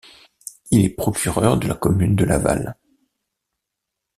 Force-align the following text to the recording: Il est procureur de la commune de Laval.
Il 0.71 0.83
est 0.83 0.89
procureur 0.89 1.59
de 1.59 1.67
la 1.67 1.75
commune 1.75 2.15
de 2.15 2.25
Laval. 2.25 2.75